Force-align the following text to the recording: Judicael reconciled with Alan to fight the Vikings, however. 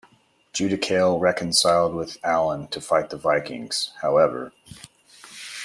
Judicael 0.51 1.19
reconciled 1.21 1.93
with 1.93 2.17
Alan 2.23 2.67
to 2.69 2.81
fight 2.81 3.11
the 3.11 3.17
Vikings, 3.17 3.93
however. 4.01 4.51